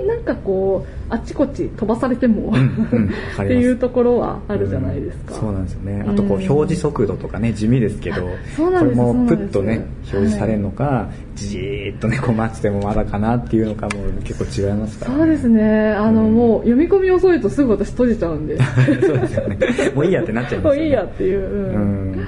[0.00, 5.40] りなんかこうあっちこっち飛ばされても、っていうところはあるじゃないですか、うん。
[5.40, 5.92] そうなんですよね。
[6.06, 6.10] うん。
[6.10, 13.92] あとこう表示速度とかね地味ですけどこれもプッとね表示されるのか、じーっとねこう待っててもまだかなっていうのかも
[14.24, 18.58] 結構違いますから、そうですねあの、もう読み込み遅いとすぐ私閉じちゃうんで。
[19.02, 19.58] そうですよね。
[19.94, 20.82] もういいやってなっちゃいますよね。
[20.82, 22.12] もういいやっていう、うん。
[22.12, 22.18] うん。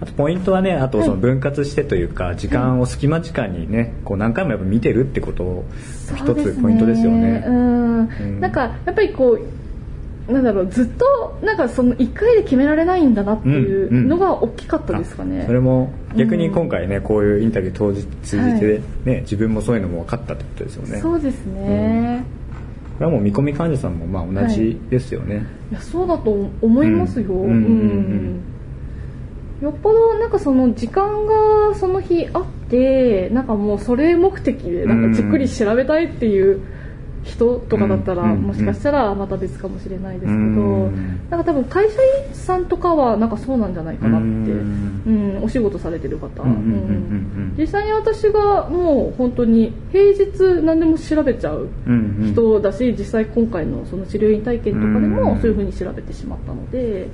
[0.00, 5.64] あとポイントはねあとその分割してというか、時間を隙間時間にねこう何回もやっぱ見てるってことを
[6.14, 7.44] 一つポイントですよね。
[7.46, 8.00] うん。
[8.02, 8.40] ん。
[8.40, 9.40] なんかやっぱりこう
[10.28, 21.00] なんだろうずっとなんかその1回で決められないんだなっていうのが大きかったですかね、あそれも逆に今回ね、こういうインタビュー当日通じてね、自分もそういうのも分かったってことですよね。
[21.00, 22.24] そうですね、
[22.98, 27.50] これはもう見込み患者さんもまあ同じですよね、いやそうだと思いますよ、うん。
[27.50, 27.50] うん。
[27.50, 27.52] うん。
[27.52, 28.40] うん。
[29.62, 36.60] よっぽどなんかその時間がその日あってなんかもうそれ目的でなんかじっくり調べたいっていう
[37.24, 41.20] 人とかだったら、もしかしたらまた別かもしれないですけど、うん。
[41.30, 41.94] なんか多分会社
[42.28, 55.10] 員さんとかはなんかそうなんじゃないかなって、ううんんお仕事されてる方、うん実際に私がもう本当に平日何でも調べちゃう人だし実際今回のその治療院体験とかでうん。
[55.10, 57.08] もそういうふうに調べてしまったので、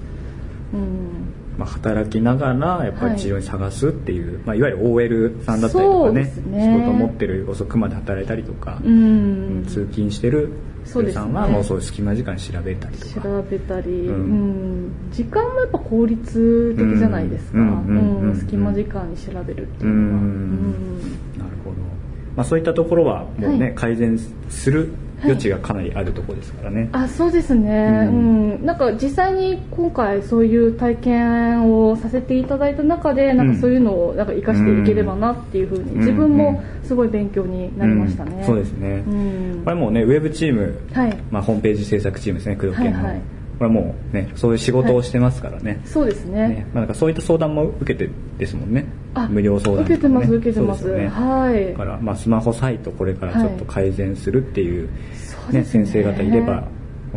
[0.74, 6.32] うん、まあ、働きながらやっぱり治療に探すっていう、いまあ、いわゆる OL さんだったりとかねね。
[6.64, 10.50] 仕事を持ってる遅くまで働いたりとか、うん、通勤してる
[10.84, 11.20] そうですね。
[11.20, 13.20] 人さんはもうそういう隙間時間に調べたりとか。
[13.20, 14.08] 調べたり、ん。
[14.08, 14.92] うん。
[15.12, 18.36] 時間もやっぱ効率的じゃないですか、うん。
[18.38, 20.98] 隙間時間に調べるってういうのは、ん。
[21.38, 21.76] なるほど、
[22.36, 23.74] まあ、そういったところはもうね、はい。
[23.74, 24.90] 改善する
[25.24, 28.62] 余地がかなりあるところですからね、あそうですね、ううん。
[28.62, 35.98] んなんか実際に今回そういう体験をさせていただいた中でなんかそういうのをなんか生かしていければなっていうふうにん。
[35.98, 38.44] 自分もすごい勉強になりましたね、うん。
[38.44, 39.62] そうですね、うん。
[39.64, 41.16] これもうねウェブチーム、はい。
[41.30, 42.56] まあ、ホームページ制作チームですね。
[42.56, 43.20] 工藤研の、はいはい
[43.58, 46.48] これはもうねそういう仕事をしてますからね、そうですね。
[46.48, 46.66] ね。
[46.72, 48.86] まあ、なんかそういった相談も受けてですもんね。
[49.14, 50.92] あ無料相談ね、受けてます受けてます。
[50.92, 51.08] ね。
[51.08, 51.72] はい。
[51.72, 54.88] だから、まあ、スマホサイトこれからちょっと改善するっていう,、
[55.52, 56.64] ね先生方いれば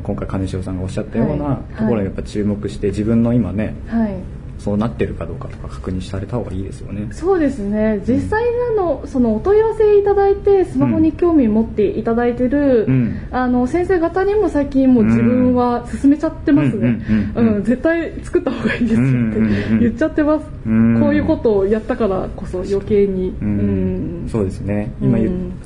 [0.04, 4.14] 今回金城さんがおっしゃったようなはいところにやっぱ注目して自分の今ねはい
[4.60, 7.08] そうなってるかどうかとか確認された方がいいですよね。
[7.12, 8.02] そうですね。
[8.08, 8.44] 実際
[8.76, 13.28] なのそのお問い合わせいただいてスマホに興味持っていただいてる、うん。
[13.32, 17.56] あの先生方にも最近もう自分は進めちゃってますね、うんうんうんうん。
[17.58, 19.80] うん絶対作った方がいいですってうんうんうん。
[19.80, 21.00] 言っちゃってます、うん。
[21.00, 23.48] こういうことをやったからこそ余計に、うん。
[23.48, 24.30] うん。
[24.30, 24.92] そうですね。
[25.02, 25.18] 今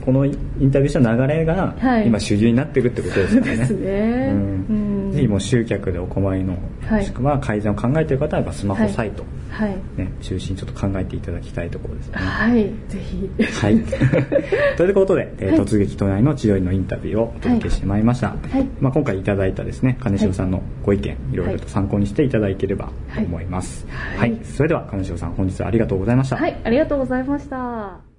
[0.06, 2.08] このインタビューした流れがはい。
[2.08, 4.30] 今主流になってるってことですからね、ですね、
[4.70, 4.91] うん
[5.22, 6.58] うんぜひもう集客でお困りの、
[6.88, 7.02] はい。
[7.02, 9.70] もしくは改善を考えている方はやっぱスマホサイト、はい。
[9.98, 12.18] ね、中心にちょっと考えていただきたいところですね。
[12.18, 12.64] はい。
[12.88, 13.30] ぜひ。
[13.44, 13.80] はい。
[14.78, 15.60] ということで、えーはい。
[15.60, 18.30] 突撃都内の治療院のインタビューをお届けしてまいりました。
[18.30, 18.68] はい。
[18.80, 23.86] まあ、今回いただいたですね、金城さんのご意見、い、ろいろと参考にしていただければと思います。
[23.90, 24.22] は。
[24.22, 24.40] はいい。
[24.44, 26.38] それでは金城さん、本日はありがとうございました。
[26.38, 26.58] はい。
[26.64, 28.11] ありがとうございました